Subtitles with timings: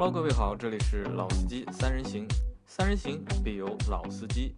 [0.00, 2.26] Hello，各位好，这里是老司机三人行，
[2.64, 4.56] 三人行必有老司机。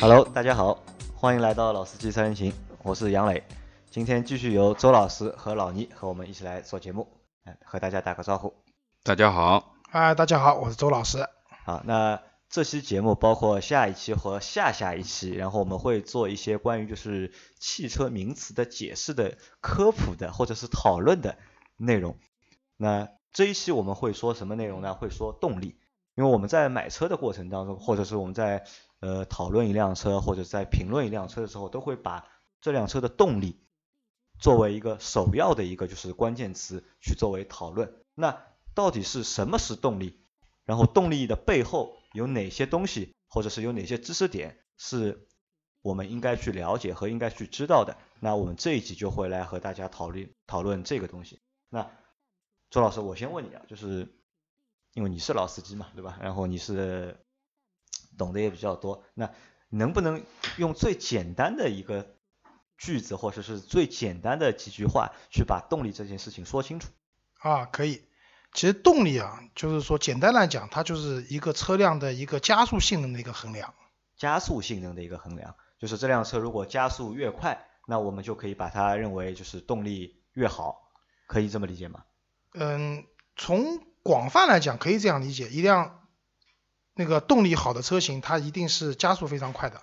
[0.00, 0.82] Hello，大家好，
[1.14, 2.50] 欢迎来到老司机三人行，
[2.82, 3.44] 我是杨磊。
[3.90, 7.06] 今天继续由周老师和老倪和我们一起来做节目，
[7.44, 8.54] 哎，和大家打个招呼。
[9.02, 11.18] 大家好，嗨，大家好，我是周老师。
[11.66, 12.18] 好，那
[12.50, 21.38] 这期节目包括下一期和下下一期，然后我们会做一些关于就是汽车名词的解释的科普的或者是讨论的
[21.76, 22.18] 内容。
[22.76, 24.94] 那这一期我们会说什么内容呢？
[24.94, 25.78] 会说动力，
[26.16, 28.66] 因为我们在买车的过程当中，或者是我们在
[28.98, 32.26] 呃讨论一辆车或者在评论一辆车的时候，都会把
[32.60, 33.62] 这辆车的动力
[34.40, 37.94] 作为一个首要的一个就是关键词去作为讨论。
[38.16, 38.42] 那
[38.74, 40.18] 到底是什么是动力？
[40.64, 45.28] 然后动力的背后有哪些东西，或者是有哪些知识点是
[45.82, 47.96] 我们应该去了解和应该去知道的？
[48.18, 51.40] 那我们这一集就会来和大家讨论讨论这个东西。
[51.68, 51.90] 那
[52.70, 54.08] 周老师，我先问你啊，就是
[54.92, 56.18] 因为你是老司机嘛，对吧？
[56.20, 57.24] 然后你是
[58.18, 59.32] 懂得也比较多，那
[59.68, 60.24] 能不能
[60.58, 62.16] 用最简单的一个
[62.76, 66.90] 句子，或者是最简单的几句话，去把动力这件事情说清楚？
[67.38, 68.04] 啊，可以。
[68.52, 73.74] 其实动力啊，就是说简单来讲，它就是一个车辆的一个加速性能的一个衡量。
[74.16, 80.76] 加速性能的一个衡量，就是这辆车如果加速越快，那我们就可以把它认为就是动力越好，
[81.26, 82.04] 可以这么理解吗？
[82.52, 83.06] 嗯，
[83.36, 86.00] 从广泛来讲，可以这样理解，一辆
[86.94, 89.80] 那个动力好的车型，它一定是加速非常快的。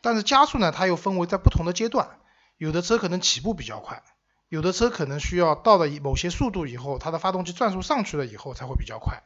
[0.00, 2.20] 但是加速呢，它又分为在不同的阶段，
[2.56, 4.02] 有的车可能起步比较快，
[4.54, 9.24] 有的车可能需要到了某些速度以后，它的发动机转速上去了以后才会比较快，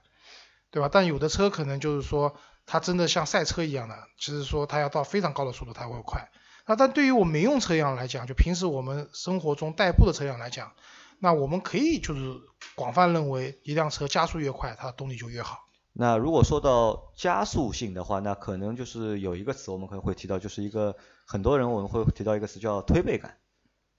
[0.71, 0.89] 对吧？
[0.91, 2.34] 但有的车可能就是说，
[2.65, 6.31] 它真的像赛车一样的，就是说它要到非常高的速度才会快。
[6.65, 10.72] 那但对于我们民用车辆来讲，就平时我们生活中代步的车辆来讲，
[11.19, 12.34] 那我们可以就是
[12.75, 15.59] 广泛认为，一辆车加速越快，它的动力就越好。
[15.93, 20.97] 那如果说到加速性的话，那可能就是有一个词我们可能会提到，就是一个
[21.27, 23.37] 很多人我们会提到一个词叫推背感，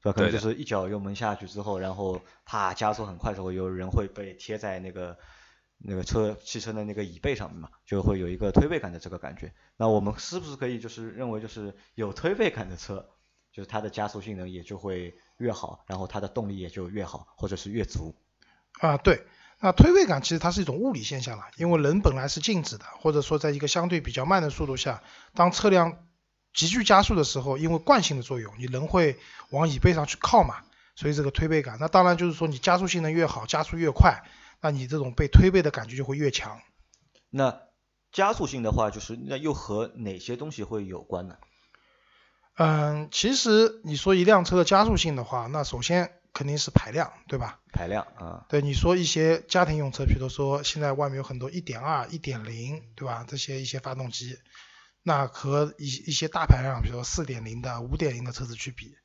[0.03, 0.13] 吧？
[0.13, 5.17] 可能就是一脚油门下去之后，然后啪加速很快的时候，有人会被贴在那个
[5.77, 9.53] 那个车汽车的那个椅背上面嘛，就会有一个推背感的这个感觉。
[9.77, 13.09] 那我们是不是可以就是认为就是有推背感的车，
[13.51, 18.15] 就是它的加速性能也就会越好，然后它的动力也就越好，或者是越足？
[18.79, 19.25] 啊，对。
[19.61, 26.05] 那推背感其实它是一种物理现象了，因为人本来是静止的，或者说在一个相对比较慢的速度下，当车辆
[26.59, 29.17] 急剧加速的时候，因为惯性的作用，你人会
[29.49, 30.57] 往椅背上去靠嘛，
[30.93, 31.77] 所以这个推背感。
[31.79, 34.23] 那当然就是说你加速性能越好，加速越快，
[34.59, 36.59] 那你这种被推背的感觉就会越强。
[37.29, 37.61] 那
[38.11, 41.37] 加速性的话，就是那又和哪些东西会有关呢？
[42.55, 47.61] 嗯，其实你说一辆车的加速性的话，那首先肯定是排量，对吧？
[47.71, 53.23] 排量啊，对，你说一些家庭用车，比如说现在外面有很多一点二、一点零，对吧？
[53.25, 54.37] 这些一些发动机，
[55.03, 58.95] 那和一一些大排量，比如说四点零的、五点零的车子去比，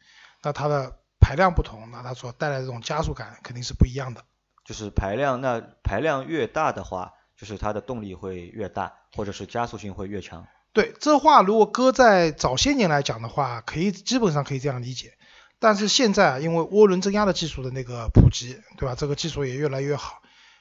[0.42, 4.24] 那它的排量不同，那它所带来的这种加速感肯定是不一样的。
[4.64, 10.46] 就是排量，那排量越大的话，就是它的动力会越大，或者是加速性会越强。
[10.72, 15.12] 对，这话如果搁在早些年来讲的话，可以基本上可以这样理解。
[15.60, 18.94] 但是现在因为涡轮增压的技术的那个普及，对吧？
[18.94, 20.20] 这个技术也越来越好。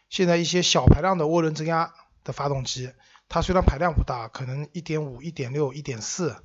[0.09, 1.91] 现在一些小排量的涡轮增压
[2.23, 2.91] 的发动机，
[3.29, 6.35] 它虽然排量不大，可能一点五、一点六、一点四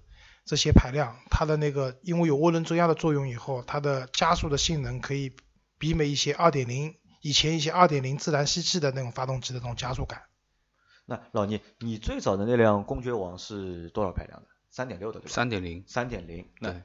[0.45, 5.33] 这些排量，它的那个因为有涡轮增压的作用以后，它的加速的性能可以
[5.79, 10.23] 媲美一些二点零以前一些二点零自然吸气的那种发动机的这种加速感。
[11.05, 14.47] 那老聂，你最早的那辆公爵王是多少排量的？
[14.71, 15.31] 三点六的对吧？
[15.31, 15.85] 三点零。
[15.87, 16.49] 三点零。
[16.61, 16.83] 那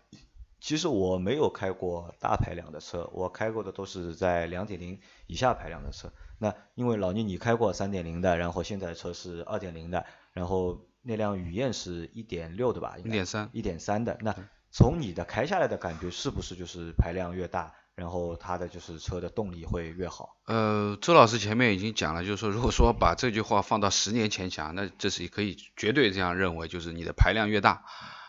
[0.60, 6.12] 其实我没有开过大排量的车，我开过的都是在两点零以下排量的车。
[6.44, 12.98] 那因为老倪你开过三点零的，然后现在车是二点零的，然后那辆雨燕是一点六的吧？
[12.98, 13.50] 一点三。
[13.54, 14.18] 一点三的。
[14.20, 14.36] 那
[14.70, 20.36] 从你的开下来的感觉，是不是就是排量越大，然后它的就是车的动力会越好？
[20.46, 27.86] 呃，周老师前面已经讲了，就是说，如果说把这句话放到十年前讲，那这是可以绝对这样认为，就是你的排量越大，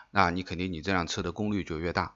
[0.09, 2.15] 那你肯定你这辆车的功率就越大。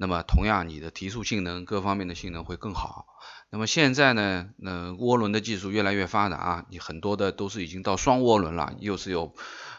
[0.00, 3.04] 那么同样，你的提速性能各方面的性能会更好。
[3.50, 9.34] 那么现在呢，那涡轮的技术越来越发达啊，你很多的都是已经到双涡轮了，又是有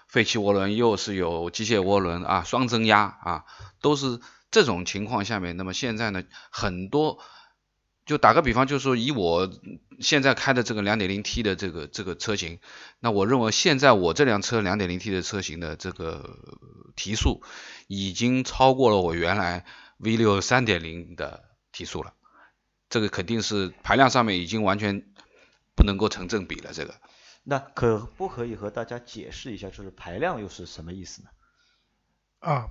[0.08, 3.46] 废气涡轮，又是有机械涡轮啊，双增压啊，
[3.82, 4.20] 都是
[4.52, 5.56] 这种情况下面。
[5.56, 7.20] 那么现在呢，很多
[8.06, 9.50] 就打个比方，就是说以我
[10.02, 12.60] 现在开的这个 2.0T 的这个这个车型，
[13.00, 16.38] 那我认为现在我这辆车 2.0T 的车型的这个
[16.96, 17.42] 提速
[17.88, 19.64] 已经超过了我原来
[20.00, 22.14] V6 3.0的提速了。
[22.90, 25.06] 这个肯定是排量上面已经完全
[25.76, 26.74] 不能够成正比了。
[26.74, 26.96] 这个
[27.44, 31.30] 那可不可以和大家解释一下，就是排量又是什么意思呢？
[32.40, 32.70] 啊，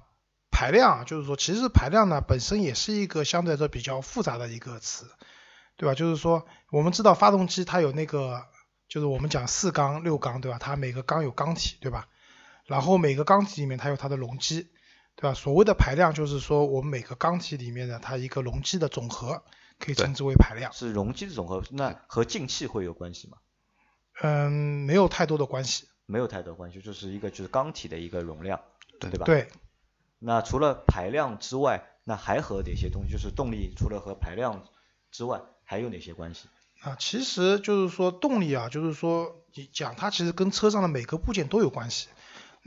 [0.50, 5.10] 排量就是说，其实排量呢本身也是一个相对来说比较复杂的一个词，
[5.76, 5.94] 对吧？
[5.94, 8.46] 就是说，我们知道发动机它有那个，
[8.88, 10.58] 就是我们讲四缸、六缸，对吧？
[10.58, 12.08] 它每个缸有缸体，对吧？
[12.64, 14.68] 然后每个缸体里面它有它的容积，
[15.20, 15.34] 对吧？
[15.34, 19.42] 所谓的排量就是说，我们每个缸体里面的它一个容积的总和，
[19.80, 20.72] 可以称之为排量。
[20.72, 23.38] 是容积的总和，那和进气会有关系吗？
[24.22, 24.52] 嗯，
[24.86, 25.88] 没有太多的关系。
[26.06, 28.60] 没有太多关系，就是一个就是缸体的一个容量，
[29.00, 29.26] 对对吧？
[29.26, 29.48] 对，
[30.20, 33.10] 那除了排量之外，那还和哪些东西？
[33.10, 34.64] 就是动力除了和排量
[35.10, 36.48] 之外，还有哪些关系？
[36.82, 42.06] 啊，其实就是说动力啊，就是说你讲它其实跟车上的每个部件都有关系。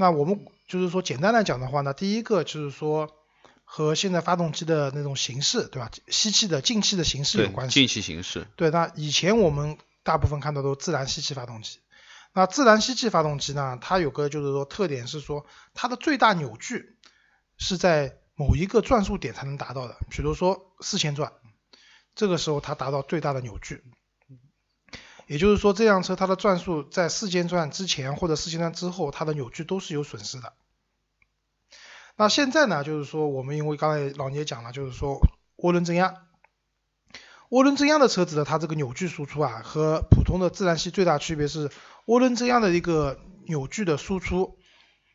[0.02, 3.08] 那我们就是说简单来讲的话呢，第一个就是说
[3.64, 5.92] 和现在发动机的那种形式，对吧？
[6.08, 7.76] 吸气的进气的形式有关系。
[7.76, 11.82] 进气形式，对，那以前我们大部分看到都是自然吸气发动机。
[12.34, 15.46] 那自然吸气发动机呢，它有个就是说特点是说，
[15.76, 16.98] 它的最大扭矩
[17.60, 21.32] 是在某一个转速点才能达到的，比如说四千转，
[22.16, 23.84] 这个时候它达到最大的扭矩。
[25.32, 30.52] 也就是说，这辆车它的转速在四千转之前或者四千转之后，它的扭矩都是有损失的。
[32.18, 35.22] 那现在呢，就是说我们因为刚才老聂讲了，就是说
[35.56, 36.16] 涡轮增压，
[37.50, 41.70] 涡轮增压的车子的它这个扭矩输出啊，和普通的自然吸最大区别是，
[42.08, 44.58] 涡轮增压的一个扭矩的输出，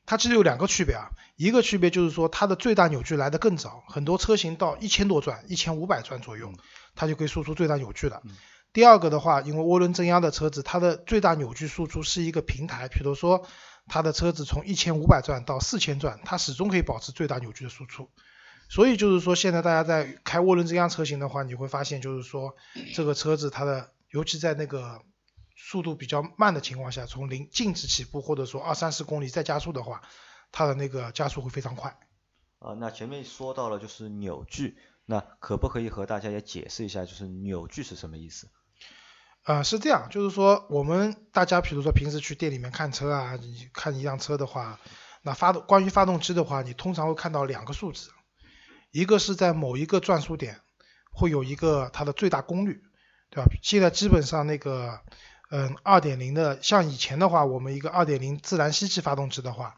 [0.07, 6.55] 它其实有两个区别啊，一个区别就是说它的最大扭矩来得更早，很多车型到一千多转、一千五百转左右，
[6.95, 8.23] 它就可以输出最大扭矩了。
[8.73, 13.47] 第二个的话，因为涡轮增压的车子，它的最大扭矩输出是一个平台，比如说
[13.87, 18.11] 它的车子从一千五百转到四千转，它始终可以保持最大扭矩的输出。
[18.69, 22.57] 所以就是说，现在大家在开涡轮增压车型的话，你会发现就是说，
[22.95, 25.01] 这个车子它的，尤其在那个
[25.57, 30.03] 速度比较慢的情况下，从零静止起步或者说二三十公里再加速的话，
[30.51, 31.97] 它的那个加速会非常快。
[32.59, 38.49] 啊，那前面说到了就是扭矩，那可不可以和大家也解释一下，就是扭矩是什么意思？
[39.45, 44.81] 啊、是这样，就是说我们大家比如说平时去店里面看车啊，你看一辆车的话，
[45.23, 48.11] 那发动关于发动机的话，你通常会看到两个数字，
[48.91, 50.61] 一个是在某一个转速点
[51.13, 52.83] 会有一个它的最大功率，
[53.31, 53.49] 对吧？
[53.63, 55.01] 现在基本上那个，
[55.51, 59.77] 嗯，二点零的，像以前的话，我们一个二点零自然吸气发动机的话，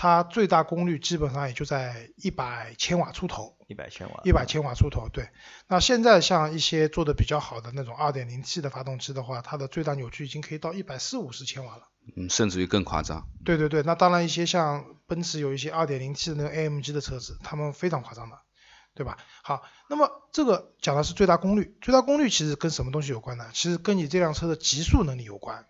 [0.00, 4.22] 它最大功率基本上也就在一百千瓦出头，一百千瓦。
[4.24, 5.28] 一百千瓦出头，对。
[5.68, 11.82] 那现在像一些做的比较好的那种二点零 T 的发动机的话，它的最大扭矩已经可以到一百四五十千瓦了。
[12.16, 13.28] 嗯，甚至于更夸张。
[13.44, 18.38] 对对对，那当然一些像奔驰有一些二点零 T 的那个 AMG 的车子，他们非常夸张的，
[18.94, 19.18] 对吧？
[19.42, 23.50] 好，那么这个讲的是最大功率，最大功率其实跟什么东西有关呢？
[23.52, 25.66] 其实跟你这辆车的极速能力有关。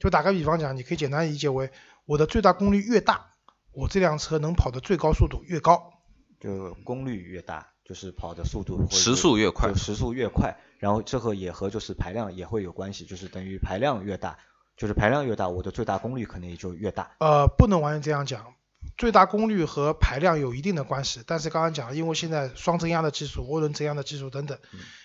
[0.00, 1.70] 就打个比方讲，你可以简单理解为
[2.06, 3.34] 我的最大功率越大，
[3.78, 5.92] 我这辆车能跑的最高速度越高。
[6.40, 14.38] 就功率越大，就是跑的速度时速越快时速越快，然后这个也和就是排量也会有关系，就是等于排量越大，
[14.76, 17.16] 就是排量越大，我的最大功率可能也就越大。
[17.20, 18.54] 呃，不能完全这样讲，
[18.96, 24.58] 最大功率和排量有一定的关系，但是刚刚讲了，因为现在双增压的技术、涡轮增压的技术等等，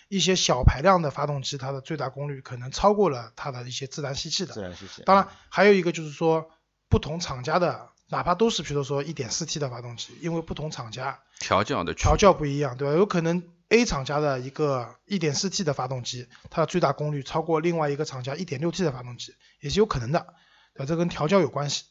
[0.07, 4.53] 一些小排量的发动机，它的最大功率可能超过了它的一些自然吸气的。
[4.53, 5.03] 自然吸气。
[5.03, 6.50] 当然，还有一个就是说，
[6.89, 12.93] 不同厂家的，哪怕都是比如说一点四 T 的发动机，因为不同厂家调教的调教不一样，对吧？
[12.93, 20.27] 有可能 A 厂家的一个一点四 T 的发动机，它的最大功率超过另外一个厂家一点六 T 的发动机，也是有可能的，
[20.75, 20.86] 对吧？
[20.86, 21.86] 这跟调教有关系。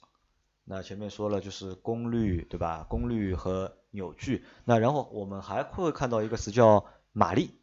[0.64, 2.87] 那前面说了就是功率，对吧？
[2.88, 4.45] 功率和扭矩。
[4.64, 7.59] 那然后我们还会看到一个词叫马力，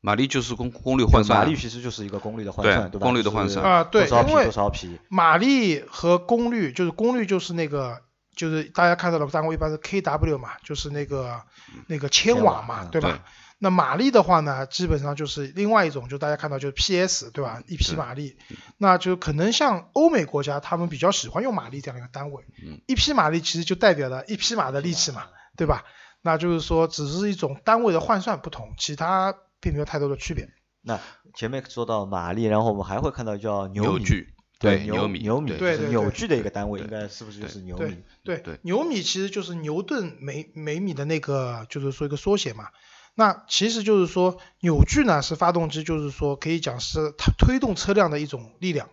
[0.00, 3.04] 马力就是功功率换算啊，马力其实就是一个功率的换算，对吧？
[3.06, 8.02] 功率的换算啊对多少匹因为多少匹，马力和功率，就是功率就是那个，
[8.36, 11.40] 就是大家看到的单位一般是 kW 嘛，就是那个
[11.86, 13.08] 那个千瓦嘛，对吧？
[13.10, 13.20] 对
[13.58, 17.62] 那马力的话呢，基本上就是另外一种，就大家看到就是 PS 对吧？
[17.66, 18.36] 一匹马力，
[18.76, 22.44] 那就可能像欧美国家，他们比较喜欢用马力这样一个单位。
[22.62, 25.22] 嗯一匹马力其实就代表了一匹马的力气嘛，
[25.56, 25.84] 对吧？
[26.20, 30.48] 那就是说，只是一种单位的换算不同，其他并没有太多的区别。
[30.82, 31.00] 那
[31.34, 37.98] 前面说到马力，然后我们还会看到叫米，扭矩，对牛米，牛米对扭矩的一个单位，应该是不是就是牛米？
[38.22, 42.68] 对对牛米其实就是牛顿每每米的那个，就是说一个缩写嘛。
[43.14, 48.90] 那其实就是说扭矩呢是发动机，就是说可以讲是它推动车辆的一种力量。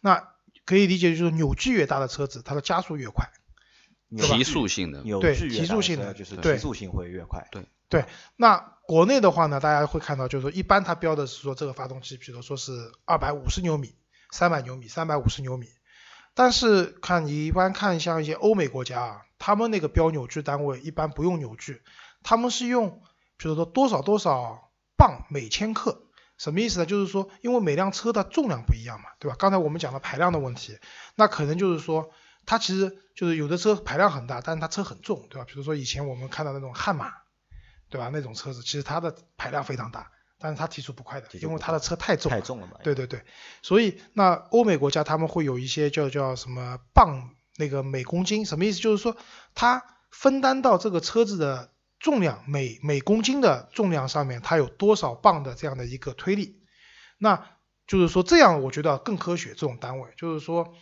[0.00, 0.28] 那
[0.64, 3.30] 可以理解就是扭矩越大的车子，它的加速越快。
[4.10, 7.48] 提扭矩速性能，扭对矩越大的提速性能车就是对提速性会越快。
[7.50, 8.04] 对对，
[8.36, 13.94] 那国内的话呢，大家会看到，就是说一般它标的是说这个发动机，比如说是二百五十牛米、
[14.30, 15.66] 三百牛米、三百五十牛米。
[16.34, 21.82] 但是看你一般看像一些欧美国家啊，他们那个标扭矩单位一般不用扭矩，
[22.22, 23.00] 他们是用
[23.36, 26.02] 比如说多少多少磅每千克。
[26.38, 26.84] 什么意思呢？
[26.84, 29.36] 就是说，因为每辆车的重量不一样嘛，对吧？
[29.38, 30.78] 刚才我们讲了排量的问题，
[31.14, 32.10] 那可能就是说，
[32.44, 35.46] 它其实就是有的车排量很大，但是它车很重，对吧？
[35.48, 37.10] 比如说以前我们看到那种悍马，
[37.88, 38.10] 对吧？
[38.12, 42.38] 那种车子其实它的排量非常大，但是它提速不快的，因为它的车太重了。
[42.38, 42.74] 太重了嘛。
[42.82, 43.22] 对对对，
[43.62, 48.80] 所以那欧美国家他们会有一些叫叫什么磅那个每公斤，什么意思？
[48.80, 49.16] 就是说
[49.54, 56.62] 它分担到这个车子的重量每每公斤的重量上面，它有多少磅的这样的一个推力。
[57.18, 57.46] 那
[57.86, 60.74] 就是说这样我觉得更科学这种单位，就是说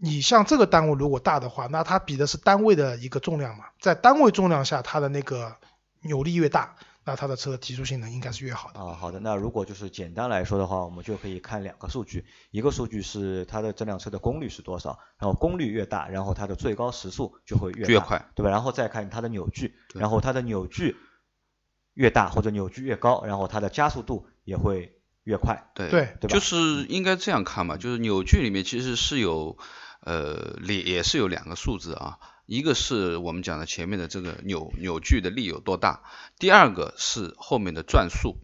[0.00, 5.56] 你像这个单位如果大的话，那它比的是单位的一个重量嘛，在单位重量下它的那个
[6.04, 8.80] 扭力越大，那它的车的提速性能应该是越好的。
[8.80, 18.50] 啊，好的，那如果就是简单来说的话，我们就可以看两个数据，一个数据是它的这辆车的功率是多少，然后功率越大，然后它的最高时速就会越越快，对吧？
[18.50, 20.96] 然后再看它的扭矩，然后它的扭矩
[21.94, 29.56] 越大或者扭矩越高，然后它的加速度也会越快，对对对就是应该这样看嘛，就是扭矩里面其实是有
[30.00, 36.02] 呃也也是有两个数字啊，一个是我们讲的前面的这个扭扭矩的力有多大，
[36.38, 38.36] 第二个是后面的转速，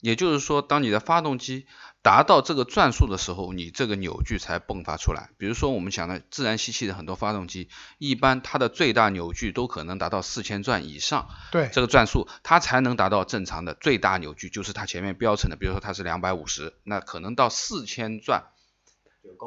[0.00, 1.66] 也就是说，当你的发动机
[2.02, 5.30] 达到这个转速的时候，你这个扭矩才迸发出来。
[5.36, 18.44] 比如说我们讲的自然吸气的很多发动机，一般它的最大扭矩都可能达到四千转以上，对这个转速，它才能达到正常的最大扭矩，就是它前面标称的，比如说它是两百五十，那可能到四千转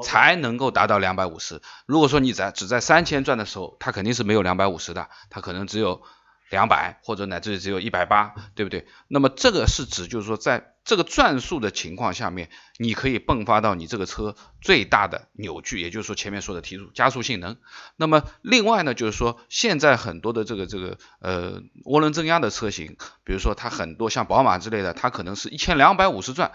[0.03, 1.61] 才能够达到两百五十。
[1.85, 6.01] 如果说你在只在三千转的时候，它肯定是没有两百五十的，它可能只有
[6.49, 8.87] 两百或者乃至于只有一百八，对不对？
[9.07, 17.57] 那么这个是指就是说在这个转速的情况下面，你可以迸发到你这个车最大的扭矩，也就是说前面说的提速加速性能。
[17.95, 26.51] 那么另外呢，就是说现在很多的这个这个呃涡轮增压的车型，比如说它很多像宝马之类的，它可能是一千两百五十转，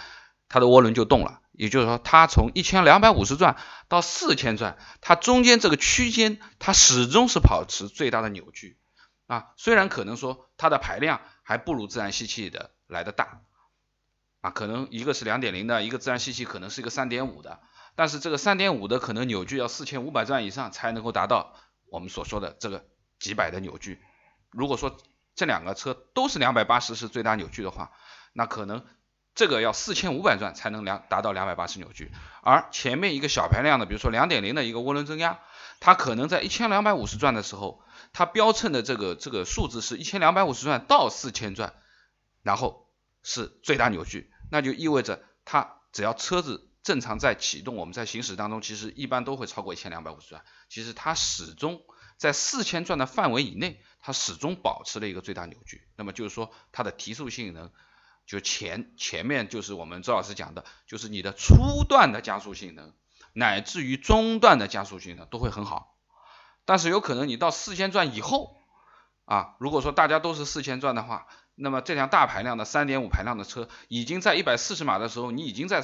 [0.49, 1.41] 它的涡轮就动了。
[1.59, 3.57] 也就是说，它从一千两百五十转
[3.89, 8.79] 到四千转，它中间这个区间，它始终是保持最大的扭矩
[9.27, 9.49] 啊。
[9.57, 13.43] 虽然可能说它的排量还不如自然吸气的来的大
[14.41, 17.59] 啊，可能一个是两点零的，一个自然吸气可能是一个三点五的，
[17.97, 21.57] 但是这个三点五的可能扭矩要四千五百转以上才能够达到
[21.91, 22.87] 我们所说的这个
[23.19, 24.01] 几百的扭矩。
[24.51, 24.97] 如果说
[25.35, 27.91] 这两个车都是两百八十是最大扭矩的话，
[28.33, 28.87] 那可能
[29.39, 32.11] 这个要四千五百转才能两达到两百八十扭矩，
[32.43, 35.39] 而前面一个小排量的，比如说两点零的一个涡轮增压，
[35.79, 37.81] 它可能在一千两百五十转的时候，
[38.13, 41.73] 它标称的这个这个数字是一千两百五十转到四千转，
[42.43, 42.89] 然后
[43.23, 51.83] 是最大扭矩，那就意味着它只要车子正常在启动，我们在行驶当中其实一般都会超过一千两百五十转，其实它始终
[52.17, 57.71] 在四千转的范围以内，它始终保持了一个最大扭矩，那么就是说它的提速性能。
[58.29, 62.93] 就前前面就是我们周老师讲的，就是你的初段的加速性能，
[63.33, 65.97] 乃至于中段的加速性能都会很好。
[66.67, 68.61] 但是有可能你到四千转以后
[69.25, 75.83] 啊，如果说大家都是四千转的话，那么这辆大排量的三点五排量的车，已经在一百四十码的时候，你已经在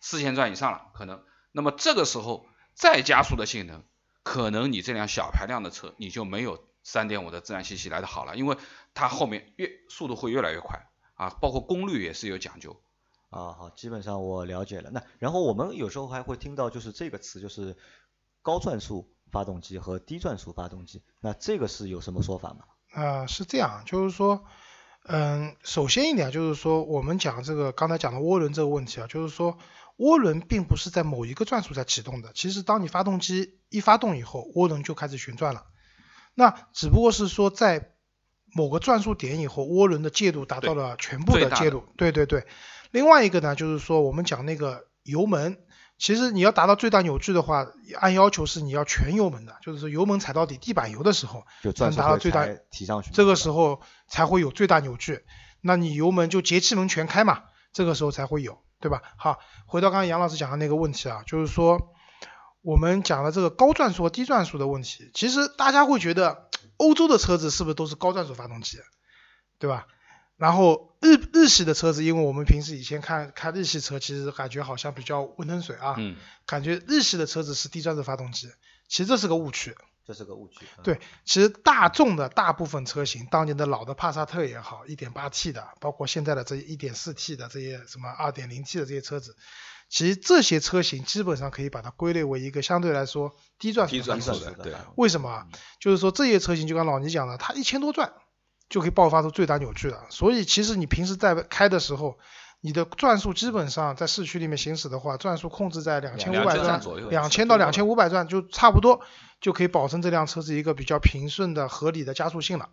[0.00, 1.22] 四千转以上了，可能。
[1.52, 3.84] 那么这个时候再加速的性能，
[4.24, 8.56] 可能你这辆小排量的车你就没有三点五的自然吸气来的好了，因为
[8.94, 10.88] 它后面越速度会越来越快。
[11.14, 12.80] 啊，包括功率也是有讲究。
[13.30, 14.90] 啊，好，基本上我了解了。
[14.92, 17.76] 那然后我们有时候还会听到就是这个词，就是
[18.42, 21.02] 高转速发动机和低转速发动机。
[21.20, 22.64] 那这个是有什么说法吗？
[22.92, 24.44] 啊、是这样，就是说，
[25.08, 29.58] 嗯，首先一点就是说，我们讲这个刚才讲的涡轮这个问题啊，就是说
[29.96, 35.66] 涡轮并不是在某一个转速才启动的，其实当你发动机一发动以后，涡轮就开始旋转了。
[36.34, 37.93] 那只不过是说在
[38.54, 41.84] 某个转速点以后，涡轮的介入达到了全部的的介入。
[41.96, 42.46] 对对对。
[42.90, 45.58] 另外一个呢，就是说我们讲那个油门，
[45.98, 53.10] 其实你要达到最大扭矩的话，按要求是你要全油门的，就是说油门踩到底，地板油的时候，就转速会达到最大提上去。
[53.12, 55.24] 这个时候才会有最大扭矩。
[55.60, 57.42] 那你油门就节气门全开嘛，
[57.72, 59.02] 这个时候才会有，对吧？
[59.16, 61.93] 好，回到刚刚杨老师讲的那个问题啊，就是说
[62.64, 68.78] 我们讲了这个高转速和低转速的问题，其实大家会觉得欧洲的车子是不是都是高转速发动机，
[69.58, 69.86] 对吧？
[70.38, 76.16] 然后日日系的车子，因为我们平时以前看看日系车，其实感觉好像比较温吞水啊，嗯，
[76.46, 78.50] 感觉日系的车子是低转速发动机，
[78.88, 79.76] 其实这是个误区。
[80.06, 80.66] 这是个误区。
[80.76, 89.34] 嗯对，其实大众的大部分车型，当年的老的帕萨特也好，1.8T 的，包括现在的这一点四 T 的这些什么二点零 T 的这些车子，
[89.94, 95.46] 其实这些车型基本上可以把它归类为一个相对来说低转速低转速的，对，为什么啊？
[95.78, 98.12] 就是说这些车型就刚老倪讲的，它一千多转
[98.68, 100.06] 就可以爆发出最大扭矩了。
[100.10, 102.18] 所以其实你平时在开的时候，
[102.60, 109.00] 你的转速基本上在市区里面行驶的话，转速控制在两千五百转左右，两千到两千五百转就差不多，
[109.40, 112.70] 就可以保证这辆车子一个比较平顺的合理的加速性了。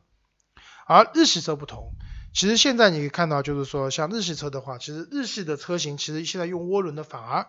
[0.88, 1.92] 而日系车不同，
[2.34, 7.48] 其实现在你可以看到，就是说像日系车的话，其实日系的车型其实现在用涡轮的反而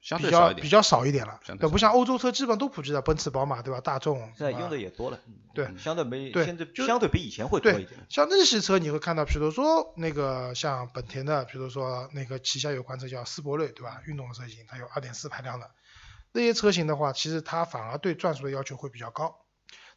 [0.00, 0.56] 相比对少一点。
[0.56, 1.40] 较比较少一点了，
[1.70, 3.80] 不像欧洲车基本上都普及了，奔驰、宝马对吧？
[3.80, 8.06] 大众现在用的也多了，嗯对相对没对现在就相对比以前会多一点。
[8.10, 14.02] 像日系车你会看到，比如说那个像本田的，比如说那个旗下有款车叫斯铂瑞，对吧？
[14.06, 15.70] 运动的车型，它有2.4排量的
[16.32, 19.45] 那些车型的话，其实它反而对转速的要求会比较高。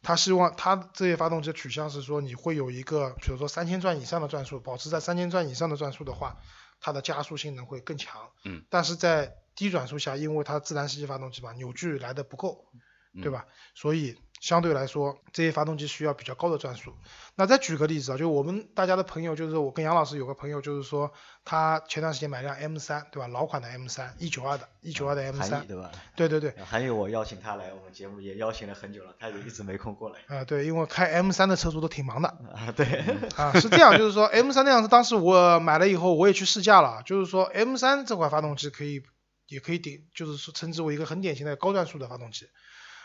[0.02, 6.38] 它希望他这些发动机的取向是说，你会有一个，比如说三千转以上的转速，保持在三千转以上的转速的话，
[6.80, 8.30] 它的加速性能会更强。
[8.44, 8.64] 嗯。
[8.70, 12.64] 但是在低转速下，因为它自然吸气发动机嘛，扭矩来的不够，
[13.12, 13.46] 嗯对吧？
[13.74, 16.94] 所以相对来说，这些发动机需要比较高的转速。
[17.36, 21.12] 那再举个例子啊，就我们大家的朋友，就是我跟杨老师有个朋友，就是说
[21.44, 23.28] 他前段时间买辆 M 三对吧？
[23.28, 25.92] 老款的 M 三一九二的，一九二的 M 三对吧？
[26.16, 30.20] 对对对，还有我邀请他来我们节目也邀请了很久了，他也一直没空过来。
[30.34, 32.28] 啊、对，因为开 M 三的车主都挺忙的。
[32.28, 33.04] 啊，对，
[33.36, 39.02] 啊，是这样，就是说 M 三那辆车，当时我买了以后，我也去试驾了，就是说 M 三这款发动机可以，
[39.48, 42.46] 也可以顶，就是说称之为一个很典型的高转速的发动机。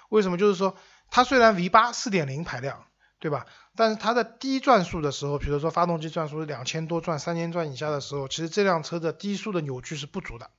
[0.09, 0.37] 为什么？
[0.37, 0.75] 就是说
[1.09, 2.85] 它虽然 V 八四点零排量，
[3.19, 3.45] 对吧？
[3.75, 10.49] 但是它的低转速的时候，比如说发动机转速是两千多转、三千转以下的时候，其实这辆车的低速的扭矩是不足的。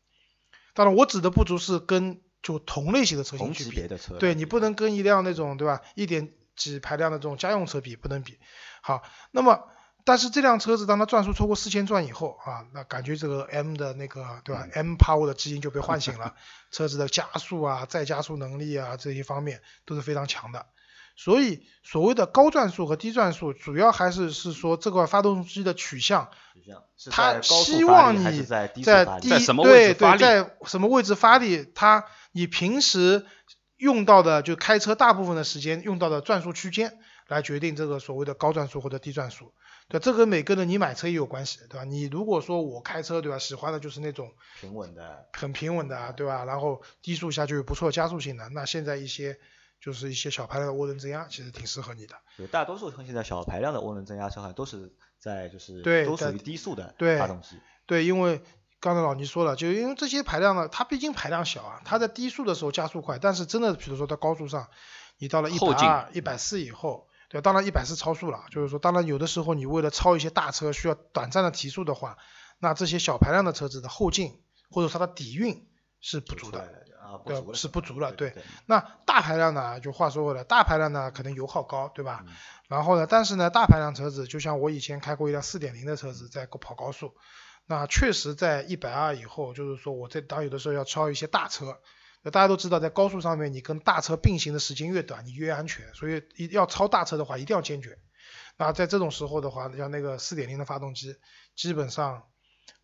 [0.74, 8.38] 当然，我指的不足是跟就同类型的车型去比，的车，对你不能跟一辆那种对吧一点几排量的这种家用车比，不能比。
[8.82, 9.68] 好，那么
[10.06, 16.34] 但是这辆车子当它转速超过四千转以后啊，那感觉这个 M 的那个对吧、m Power 的基因就被唤醒了，
[16.70, 20.66] 车子的加速啊、再加速能力啊这些方面都是非常强的。
[21.16, 29.30] 所以所谓的高转速和低转速，主要还是是说这个发动机的取向，取向它希望你在低在低？
[29.30, 33.26] 在什么位置发力对对，在什么位置发力，它你平时
[33.76, 39.52] 用到的就开车大部分的时间用到的转速区间来决定这个所谓的高转速或者低转速。
[39.88, 41.84] 对，这跟每个人你买车也有关系，对吧？
[41.84, 46.44] 你如果说我开车，对吧，喜欢的就是那种平稳的，很平稳的啊，对吧？
[46.44, 49.38] 然后低速下就有不错的加速性的，那现在一些
[49.80, 52.16] 就是一些小排量的涡轮增压，其实挺适合你的。
[52.36, 57.56] 对大多数现在小排量的涡轮增压车好像都是在就是对都属于低速的对发动机。
[57.86, 58.42] 对，因为
[58.80, 64.68] 刚才老倪说了，就因为这些排量呢，它毕竟排量小啊，它在低速的时候加速快，但是真的比如说在高速上，
[65.18, 72.16] 你到了一百二、一百四以后，对，当然一百是超速了，就是说，当然有的时候你为了超一些大车需要短暂的提速的话，
[72.58, 75.68] 那这些小排量的车子的后劲或者它的底蕴
[76.00, 76.60] 是不足的。
[77.06, 82.24] 啊，对是不足了对对那大排量呢，就话说回来，大排量呢可能油耗高，对吧？
[82.26, 82.34] 嗯
[82.66, 87.14] 然后呢，但是呢，大排量车子就像我以前开过一辆四点零的车子，在跑高速，
[87.64, 91.78] 那确实在一百二以后，就是说我在当有的时候要超一些大车，
[92.30, 97.98] 大家都知道，在高速上面你跟大车并行的时间越短，你越安全，所以一要超大车的话，一定要坚决。
[98.56, 101.16] 那在这种时候的话，像那个4.0的发动机，
[101.54, 102.24] 基本上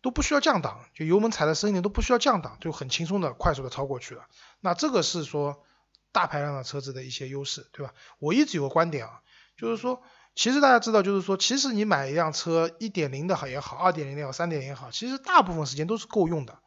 [0.01, 4.25] 都不需要降档，就油门踩的深一点都不需要降档，就很轻松的快速的超过去了。
[4.61, 5.63] 那这个是说
[6.11, 7.93] 大排量的车子的一些优势，对吧？
[8.19, 9.21] 我一直有个观点啊，
[9.57, 10.01] 就是说，
[10.35, 16.59] 其实大家知道，就是说，其实你买一辆车，一点零的好也好，二点零也好，三点零也好，其实大部分时间都是够用的。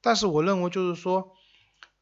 [0.00, 1.32] 但是我认为就是说，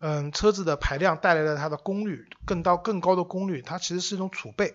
[0.04, 4.74] 嗯，车子的排量带来了它的功率，更到更高的功率，它其实是一种储备。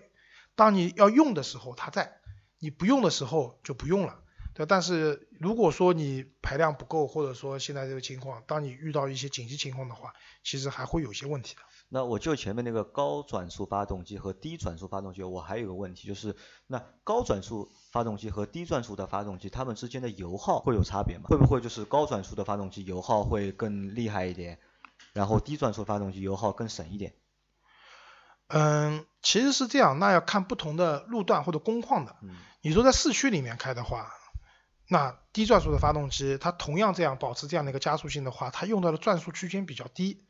[0.56, 2.14] 当你要用的时候它在，
[2.58, 4.20] 你不用的时候就不用了。
[4.54, 11.60] 对，但是如果说你排量不够，或者说现在这个情况，当你遇到一些紧急情况的话，其实还会有些问题的。
[11.90, 16.34] 那我就前面那个高转速发动机和低转速发动机，我还有个问题，就是
[16.66, 21.24] 那高转速发动机和低转速的发动机，它们之间的油耗会有差别吗？
[21.28, 24.58] 会不会就是高转速的发动机油耗会更厉害一点，
[25.12, 27.14] 然后低转速发动机油耗更省一点？
[28.48, 32.16] 嗯，其实是这样，那要看不同的路段或者工况的。
[32.22, 32.30] 嗯
[32.60, 34.10] 你说在市区里面开的话，
[34.88, 40.26] 那低转速的发动机，它同样这样保持这样的一个加速性的话，它用到的转速区间比较低，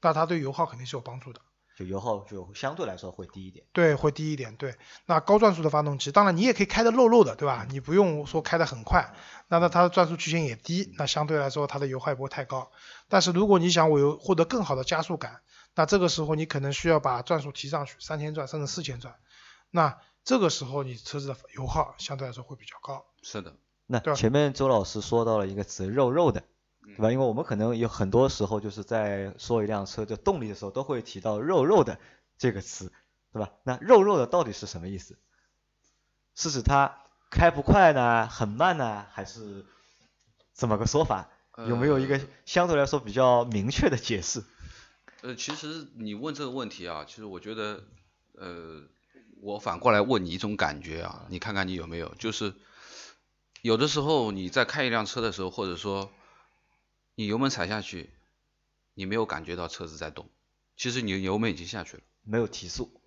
[0.00, 1.40] 那它对油耗肯定是有帮助的。
[1.76, 3.64] 就油耗就相对来说会低一点。
[3.72, 4.56] 对，会低一点。
[4.56, 4.74] 对，
[5.06, 7.66] 那高转速的发动机，当然你也可以开的肉肉的，对吧？
[7.70, 9.14] 你不用说开的很快，
[9.48, 12.70] 那那它的转速曲线也低，那相对来说它的油耗也不会太高。
[13.08, 15.40] 但是如果你想我有获得更好的加速感，
[15.74, 19.14] 那这个时候你可能需要把转速提上去，三千转甚至四千转，
[19.70, 23.06] 那这个时候你车子的油耗相对来说会比较高。
[23.22, 23.56] 是的，
[23.86, 26.44] 那对前面周老师说到了一个词“肉肉的”，
[26.84, 27.10] 对吧？
[27.12, 31.98] 因为我们可能有很多时候就是在说一辆车的动力的时候，都会提到“肉肉的”
[32.38, 32.92] 这个词，
[33.32, 33.50] 对吧？
[33.62, 35.18] 那“肉肉的”到底是什么意思？
[36.34, 36.98] 是指它
[37.30, 39.64] 开不快呢，很慢呢，还是
[40.52, 41.28] 怎么个说法？
[41.68, 44.42] 有没有一个呃相对来说比较明确的解释？
[45.20, 47.84] 呃，其实你问这个问题啊，其实我觉得，
[48.34, 48.82] 呃，
[49.40, 52.54] 我反过来问你一种感觉啊，你看看你有没有，就是
[53.60, 56.10] 有的时候你在开一辆车的时候，或者说
[57.14, 58.10] 你油门踩下去，
[58.94, 60.28] 你没有感觉到车子在动，
[60.76, 63.00] 其实你油门已经下去了，没有提速，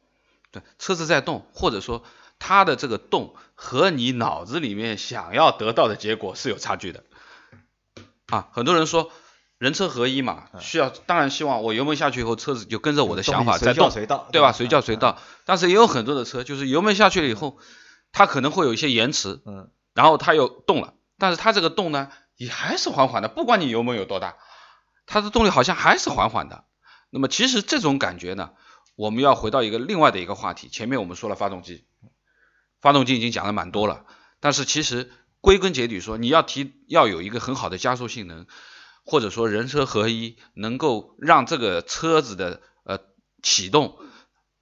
[0.52, 2.04] 对，车子在动，或者说
[2.40, 7.04] 它的这个动和你脑子里面想要得到的结果是有差距的。
[8.28, 9.12] 啊，很多人说
[9.58, 14.52] 人车合一嘛，需要当然希望我油门下去以后，车子就跟着我的想法在动，叫随到，对吧？
[14.52, 15.00] 随叫随嗯。
[15.00, 15.20] 到。
[15.46, 17.58] 但是也有很多的车，就是油门下去了以后，
[18.12, 24.36] 它可能会有一些延迟，嗯，然后它又动了，但是它这个动呢，也还是缓缓的，不管你油门有多大，
[25.06, 26.66] 它的动力好像还是缓缓的。
[27.10, 28.52] 那么其实这种感觉呢，
[28.96, 31.86] 我们要回到一个另外的一个话题，前面我们说了发动机，
[32.82, 34.06] 发动机已经讲了蛮多了，
[34.40, 38.48] 但是其实归根结底说，你要提要有一个很好的加速性能，
[39.06, 43.00] 或者说人车合一，能够让这个车子的呃
[43.42, 43.98] 启动、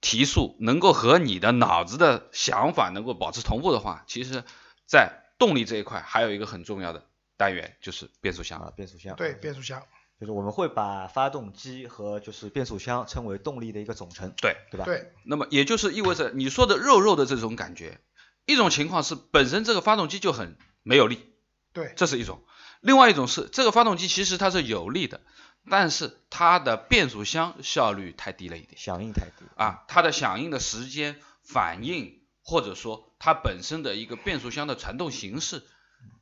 [0.00, 4.44] 提速能够和你的脑子的想法能够保持同步的话，其实，
[4.86, 7.06] 在动力这一块还有一个很重要的
[7.36, 8.60] 单元就是变速箱。
[8.60, 9.16] 啊，变速箱。
[9.16, 9.82] 对，变速箱，
[10.20, 14.84] 就是我们会把发动机和就是变速箱称为动力的一个总成，对，对吧？
[14.84, 18.00] 对，那么也就是意味着你说的肉肉的这种感觉，
[18.46, 21.34] 一种情况是本身这个发动机就很没有力，
[21.72, 22.38] 对，这是一种；
[22.80, 25.20] 另外一种是这个发动机其实它是有力的，
[25.68, 29.44] 但是它的变速箱效率太低了一点响应太低。
[29.56, 35.62] 啊，它的响应的时间、反应，或者说它本身的一个变速箱的传动形式，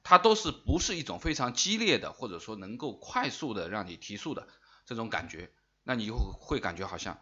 [0.03, 4.49] 它都是不是一种非常激烈的，或者说能够快速的让你提速的
[4.85, 5.53] 这种感觉，
[5.85, 7.19] 那你就会感觉好像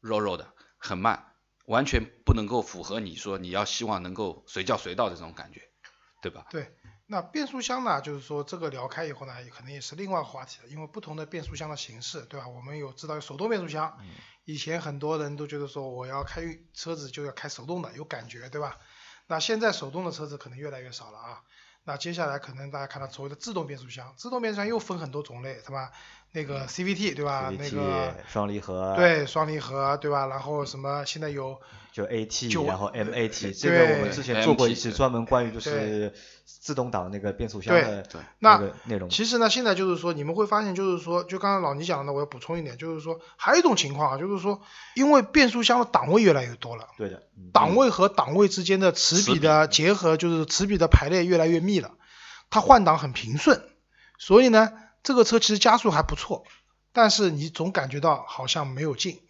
[0.00, 1.34] 肉肉的，很慢，
[1.66, 5.62] 完全不能够符合你说你要希望能够随叫随到的这种感觉，
[6.20, 6.46] 对吧？
[6.50, 12.48] 对，那变速箱呢，就是说这个聊开以后呢，也可能也是另外一个话题了，因为不同的变速箱的形式，对吧？
[12.48, 13.98] 我们有知道有手动变速箱，
[14.44, 18.78] 以前很多人都觉得说我要开车子就要开手动的，有感觉，对吧？
[19.26, 21.42] 那现在手动的车子可能越来越少了啊。
[21.84, 25.92] 那接下来可能大家看到所谓的自动变速箱，自动变速箱又分很多种类，是吧？
[26.34, 27.52] 那个 CVT 对吧？
[27.56, 30.26] 那个双离合，，对双离合对吧？
[30.26, 31.60] 然后什么现在有
[31.92, 36.12] 就 AT，就然后呃 MAT，这个我们之前做过一期专门关于就是
[36.44, 39.08] 自动挡那个变速箱的对那那个内容。
[39.08, 44.60] 其实呢，现在就是说，你们会发现，就是说，就刚刚老倪讲的，我要补充一点，就是说，还有一种情况啊，就是说，
[44.96, 51.92] 因为变速箱的档位越来越多了，对的，嗯档位和档位之间的齿比齿比的结合，就是齿比的排列越来越密了，
[52.50, 53.62] 它换挡很平顺，
[54.18, 54.72] 所以呢，
[55.04, 56.42] 这个车其实加速还不错，
[56.92, 59.20] 但是你总感觉到好像没有劲。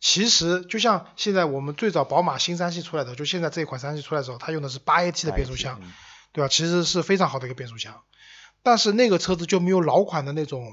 [0.00, 5.92] 其实就像现在我们最早宝马新三系出来的，就现在这一款三系出来的时候，它用的是八 AT 的变速箱，嗯
[6.30, 6.48] 对吧？
[6.48, 8.00] 其实是非常好的一个变速箱，
[8.62, 10.72] 但是那个车子就没有老款的那种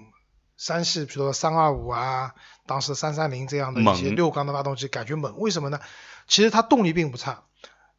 [0.57, 2.35] 三系，比如说三二五啊，
[2.67, 5.35] 当时三三零这样的一些六缸的发动机，感觉猛。
[5.39, 5.79] 为什么呢？
[6.27, 7.45] 其实它动力并不差，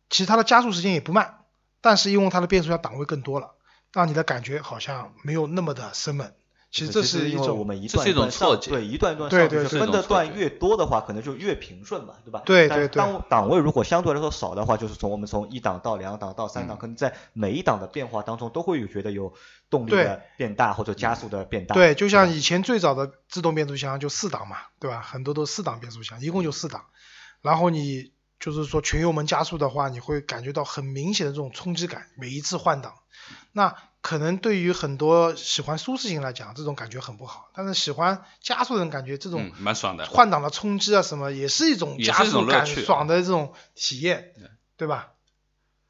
[0.09, 1.40] 其实它的加速时间也不慢，
[1.80, 3.55] 但是因为它的变速箱档位更多了，
[3.96, 6.30] 让你的感觉好像没有那么的生猛。
[6.70, 12.42] 其实这是一种我们一段一段上错觉对，一段一段对对对上分的段越多的话，可能就越平顺嘛，对吧？
[12.44, 19.32] 但对对对当档位如果相对来说少的话，就是从我们从一档到两档到三档，嗯可能在每一档的变化当中都会有觉得有
[19.70, 21.74] 动力的变大或者加速的变大。
[21.74, 25.00] 对，就像以前最早的自动变速箱就四档嘛，对吧？
[25.00, 26.85] 很多都是四档变速箱，一共就四档。
[27.40, 32.94] 然后你就是说全油门加速的话，你会感觉到很明显的这种冲击感，每一次换挡。
[33.53, 37.51] 那可能对于很多喜欢舒适性来讲，这种感觉很不好。
[37.55, 40.07] 但是喜欢加速的人感觉这种嗯，蛮爽的。
[40.07, 45.09] 换挡的冲击啊什么，也是一种也是一加速感爽的这种体验对，对吧？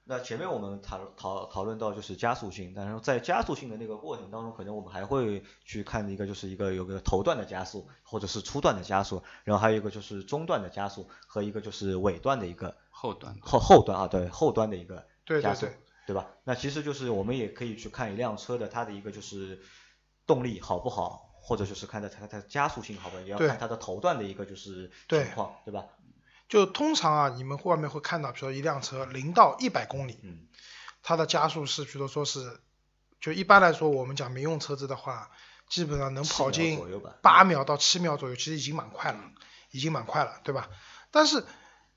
[0.08, 15.04] 那前面我们讨讨讨论到就是加速性，但是在加速性的那个过程当中，可能我们还会去看一个就是一个有个头段的加速，或者是初段的加速，然后还有一个就是中段的加速和一个就是尾段的一个后段后后段啊，对后端的一个
[15.42, 15.74] 加速，对对
[16.06, 16.30] 对对吧？
[16.44, 19.60] 那其实就是我们也可以去看一辆车的它的一个就是
[20.24, 25.84] 动力好不好，或者就是看它它它加速性好不好，也要看它的头段的一个就是情况，对吧？
[26.48, 30.46] 就通常啊，你们外面会看到，比如说一辆车零到一百公里，嗯，
[31.02, 32.60] 它的加速是，比如说是，
[33.20, 35.30] 就一般来说，我们讲民用车子的话，
[35.68, 36.80] 基本上能跑进
[37.22, 39.20] 八秒到七秒左右，其实已经蛮快了。
[39.72, 40.70] 已经蛮快了，对吧？
[41.10, 41.44] 但是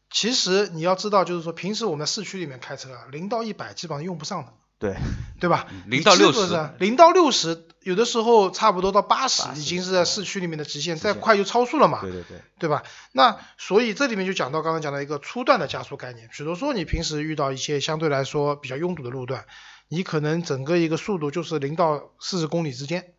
[0.10, 4.96] 其实你要知道，就是说平时我们在市区里面开车啊，零到一百基本上用不上的，对，
[5.42, 5.68] 对吧？
[5.88, 12.84] 零到六十十，零到六十，有的时候差不多到八十，已经是在市区里面的极限，再快就超速了嘛，对对对，对吧？
[13.12, 19.46] 那所以这里面就讲到刚刚讲的一个初段的加速概念，比如说你平时遇到一些相对来说比较拥堵的路段，
[19.89, 23.13] 你可能整个一个速度就是零到四十公里之间，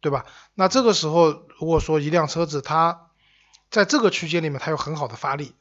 [0.00, 0.24] 对吧？
[0.54, 3.10] 那这个时候如果说一辆车子它
[3.70, 5.54] 在这个区间里面它有很好的发力，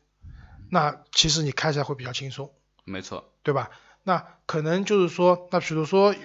[0.69, 2.53] 那其实你开起来会比较轻松，
[2.85, 3.27] 没错。
[3.43, 3.69] 对吧？
[4.03, 6.15] 那可能就是说，那比如说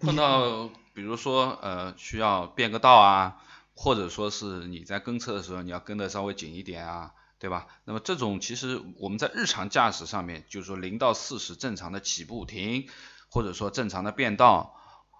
[0.00, 3.36] 碰到比如说呃需要变个道啊，
[3.74, 7.66] 或者说是你在跟车的时候你要跟的稍微紧一点啊，对吧？
[7.84, 12.88] 那么这种其实我们在日常驾驶上面，就是说零到四十正常的起步停，
[13.30, 14.74] 或者说正常的变道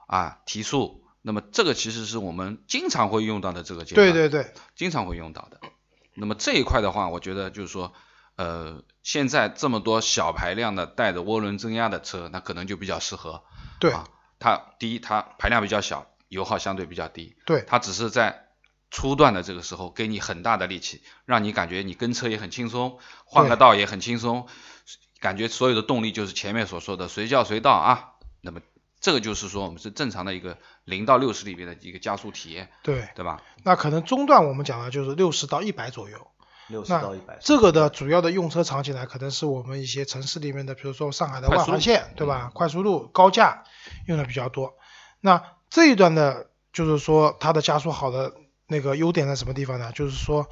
[0.07, 5.61] 啊提速，那么这个其实是我们经常会用到的这个阶段，对对对，经常会用到的。
[6.15, 7.93] 那么这一块的话，我觉得就是说，
[8.37, 13.42] 呃，现在这么多小排量的带着涡轮增压的车，那可能就比较适合。
[13.81, 14.07] 对啊，
[14.38, 18.49] 它第一它排量比较小，油耗相对比较低，对它只是在
[18.90, 24.46] 初段的这个时候给你很大的力气，让你感觉你跟车也很轻松，换个道也很轻松，
[25.18, 28.12] 感觉所有的动力就是前面所说的随叫随到啊。
[28.42, 28.61] 那么
[29.01, 33.09] 这个就是说我们是正常的一个零到六十里边的一个加速体验，对。
[33.14, 33.42] 对吧？
[33.64, 36.31] 那可能中段我们讲的就是六十到一百左右。
[36.69, 42.51] 六十那到一百，这个的主要的用车场景呢，可能是我们一些城市里面的，比如说上海的外环线，对吧？
[42.53, 43.65] 快速路、高架
[44.07, 44.75] 用的比较多。
[45.21, 48.35] 那这一段的，就是说它的加速好的
[48.67, 49.93] 那个优点在什么地方呢？
[49.93, 50.49] 就是说，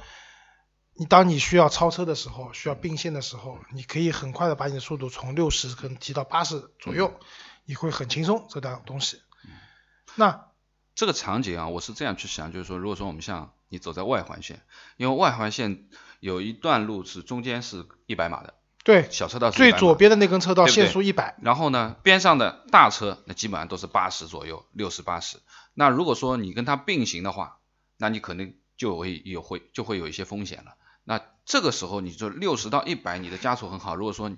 [0.93, 7.13] 你当你需要超车的时候，需要并线的时候，你可以很快的把你的速度从六十可能提到八十左右，
[7.65, 9.21] 你会很轻松这段东西。
[10.15, 10.45] 那
[10.95, 14.61] 这个场景啊，我是这样去想，就是说，如果说我们像你走在外环线，
[14.97, 15.87] 因为外环线
[16.19, 25.39] 有一段路是中间是一百码的，对小车道是100码最左边的那根车道限速一百，然后呢，边上的大车那基本上都是八十左右，六十八十。
[25.73, 27.57] 那如果说你跟它并行的话，
[27.97, 30.75] 那你可能就会有会就会有一些风险了。
[31.03, 33.95] 那这个时候你就六十到一百，你的加速很好。
[33.95, 34.31] 如果说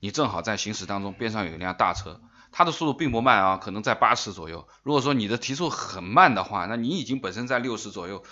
[0.00, 2.20] 你正好在行驶当中边上有一辆大车，
[2.50, 4.66] 它的速度并不慢啊，可能在八十左右。
[4.82, 8.22] 如果说你的提速很慢的话，那你已经本身在六十左右，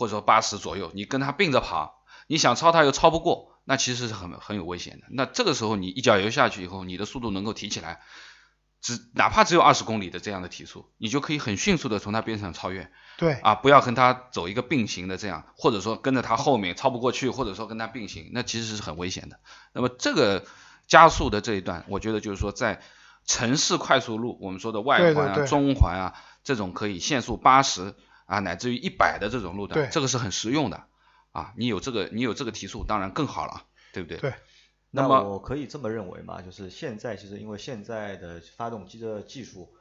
[0.00, 5.06] 或者说八十左右，你跟它并着跑，你想超它又超不过，那其实是很很有危险的。
[5.10, 8.00] 那这个时候你一脚油下去以后，你的速度能够提起来，
[8.80, 13.54] 只哪怕只有二十公里的这样的提速，你就可以很迅速的从它边上超越对啊！
[13.56, 19.38] 不要跟它走一个并行的这样，或者说跟着它后面超不过去，或者说跟它并行，那其实是很危险的。
[19.74, 20.46] 那么这个
[20.86, 22.80] 加速的这一段，我觉得就是说在
[23.26, 27.94] 城市快速路，我们说的外环啊、对对对中环啊这种可以限速八十
[28.30, 30.84] 啊乃至于一百的这种路段对，这个是很实用的
[31.32, 31.52] 啊！
[31.56, 34.18] 你有这个你有这个提速，当然更好了，对不对？
[34.18, 34.32] 对
[34.92, 36.40] 那那么我可以这么认为嘛？
[36.40, 39.74] 就是现在其实因为现在的发动机的技术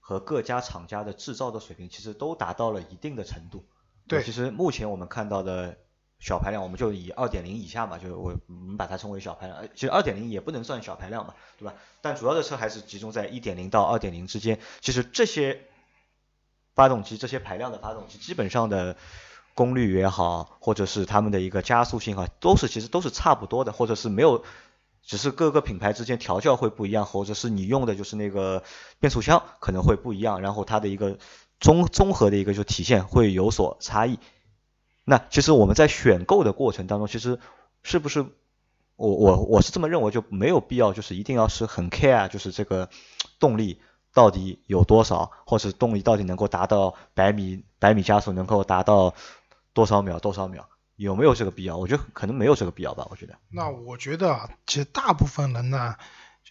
[0.00, 3.68] 和各家厂家的制造的水平，其实都达到了一定的程度。
[4.08, 5.78] 对其实目前我们看到的
[6.18, 9.58] 小排量，我们就以二点零以下嘛，就我我们把它称为小排量。
[9.58, 11.74] 呃其实二点零也不能算小排量嘛，对吧？
[12.00, 14.58] 但主要的车还是集中在一点零到二点零之间。
[14.80, 15.66] 其实这些
[16.74, 18.96] 发动机这些排量的发动机，基本上的
[19.54, 24.42] 功率也好，或者是它们的一个加速性哈，都是其实都是差不多的，或者是没有，
[25.02, 28.62] 只是各个品牌之间调教会不一样，或者是你用的就是那个
[29.00, 31.18] 变速箱可能会不一样，然后它的一个
[31.60, 34.18] 综综合的一个就体现会有所差异。
[35.04, 37.38] 那其实我们在选购的过程当中，其实
[37.82, 38.24] 是不是
[38.96, 42.88] 我我我是这么认为，就没有必要就是一定要是很 care，就是这个
[43.40, 43.80] 动力
[44.12, 49.14] 到底有多少，或者动力到底能够达到百米百米加速能够达到
[49.72, 51.76] 多少秒多少秒，有没有这个必要？
[51.76, 53.34] 我觉得可能没有这个必要吧，我觉得。
[53.50, 55.96] 那我觉得啊，其实大部分人呢，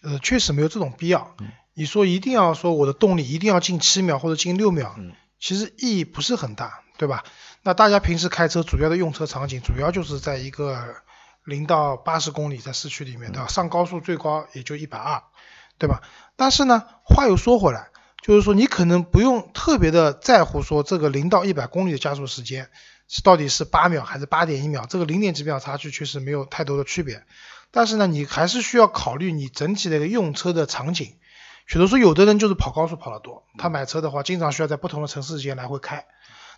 [0.02, 1.36] 呃，确实没有这种必要。
[1.74, 7.24] 你说一定要说我的动力一定要进七秒或者进六秒，嗯其实意义不是很大，对吧？
[7.62, 10.96] 那大家平时开车主要的用车场景，主要就是在一个
[11.44, 13.48] 零到八十公里在市区里面，对吧？
[13.48, 15.22] 上高速最高也就一百二，
[15.82, 16.00] 对吧？
[16.36, 17.88] 但是呢，话又说回来，
[18.22, 22.70] 就是说你可能不用特别的在乎说这个零到一百公里的加速时间
[23.08, 27.24] 是到底是八秒还是八点一秒，这个零点几秒差距确实没有太多的区别。
[27.72, 31.16] 但是呢，你还是需要考虑你整体的一个用车的场景。
[31.66, 36.04] 比如说，有的人就是跑高速跑得多，他买车的话，经常需要在不同的城市之间来回开。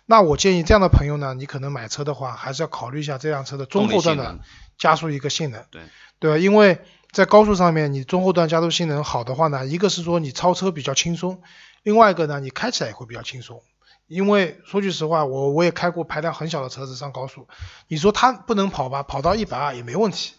[0.05, 4.39] 那我建议这样的朋友呢，你可能买车的话，还是要考虑一下这辆车的中后段的
[4.77, 5.81] 加速一个性能，对
[6.19, 6.37] 对吧？
[6.37, 6.79] 因为
[7.15, 11.41] 在高速上面，你中后段加速性能好的话呢，一个是说你超车比较轻松，
[11.81, 13.63] 另外一个呢，你开起来也会比较轻松。
[14.07, 17.47] 因为说句实话，我我也开过排量很小的车子上高速，
[17.87, 20.33] 你说它不能跑吧，跑到一百二也没问题。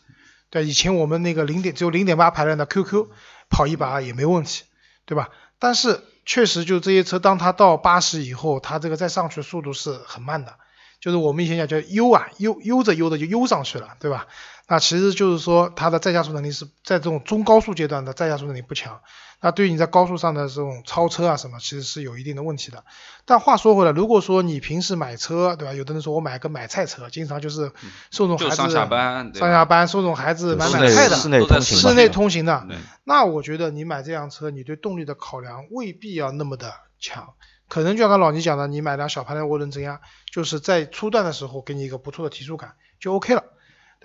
[0.51, 3.07] 对，以前我们那个零点只有零点八排量的 QQ
[3.49, 4.65] 跑一百二也没问题，
[5.07, 5.31] 对吧？
[5.59, 10.59] 但是确实就这些车，当它到八十以后，它这个再上去速度是很慢的，
[11.01, 14.27] 就是我们以前讲叫悠啊，悠悠着悠着就悠上去了，对吧？
[14.69, 19.01] 那其实就是说它的再加速能力是在这种中高速阶段的再加速能力不强，
[19.41, 22.85] 那对于你在高速上的这种超车啊什么，其实是有一定的问题的。
[23.25, 25.75] 但话说回来，如果说你平时买车，对吧？
[25.75, 27.71] 有的人说我买个买菜车，经常就是
[28.11, 32.67] 送送孩子就上下班，上下班送送孩子买买菜的，室内通勤嘛室内通行的，
[33.05, 37.35] 那我觉得你买这辆车，你对动力的考量未必要那么的强，
[37.69, 40.01] 可能就像刚老倪讲的，你买辆小排量涡轮增压，
[40.33, 43.45] 就是在初段的时候给你一个不错的提速感就 OK 了。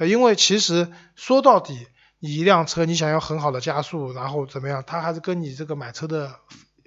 [0.02, 1.88] 对，因为其实说到底，
[2.18, 6.32] 你一辆车你想要很好的加速，然后怎么样，它还是跟你这个买车的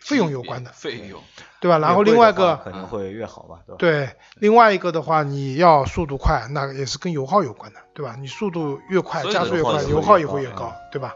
[0.00, 1.20] 费用有关的，费用，
[1.60, 1.78] 对吧？
[1.78, 3.76] 然后另外一个可能会越好吧，对吧？
[3.78, 8.16] 对，另外一个的话，你要速度快，那也是跟油耗有关的，对吧？
[8.18, 11.14] 你速度越快，加速越快，油耗也会越高对吧？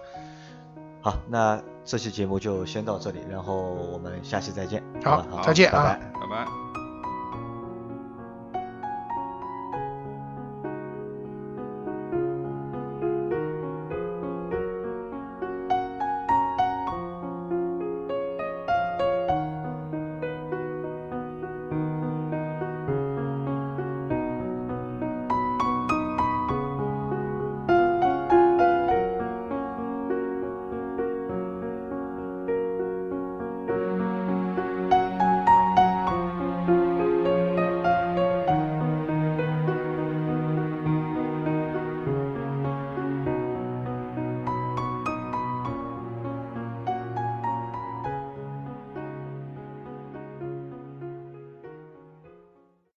[1.03, 4.83] 好，那这期节目就先到这里，然后我们下期再见。
[5.03, 6.68] 好吧再见啊拜拜拜拜。